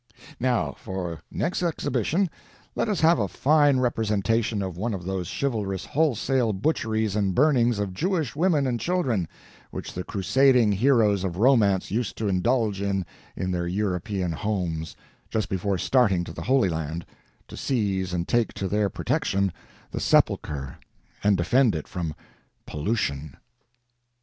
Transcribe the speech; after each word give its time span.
Now, 0.39 0.73
for 0.79 1.21
next 1.29 1.61
exhibition, 1.61 2.27
let 2.73 2.89
us 2.89 3.01
have 3.01 3.19
a 3.19 3.27
fine 3.27 3.77
representation 3.79 4.63
of 4.63 4.75
one 4.75 4.95
of 4.95 5.05
those 5.05 5.27
chivalrous 5.31 5.85
wholesale 5.85 6.53
butcheries 6.53 7.15
and 7.15 7.35
burnings 7.35 7.77
of 7.77 7.93
Jewish 7.93 8.35
women 8.35 8.65
and 8.65 8.79
children, 8.79 9.27
which 9.69 9.93
the 9.93 10.03
crusading 10.03 10.71
heroes 10.71 11.23
of 11.23 11.37
romance 11.37 11.91
used 11.91 12.17
to 12.17 12.27
indulge 12.27 12.81
in 12.81 13.05
in 13.35 13.51
their 13.51 13.67
European 13.67 14.31
homes, 14.31 14.95
just 15.29 15.49
before 15.49 15.77
starting 15.77 16.23
to 16.23 16.33
the 16.33 16.41
Holy 16.41 16.69
Land, 16.69 17.05
to 17.47 17.55
seize 17.55 18.11
and 18.11 18.27
take 18.27 18.53
to 18.53 18.67
their 18.67 18.89
protection 18.89 19.53
the 19.91 19.99
Sepulchre 19.99 20.77
and 21.23 21.37
defend 21.37 21.75
it 21.75 21.87
from 21.87 22.15
"pollution." 22.65 23.37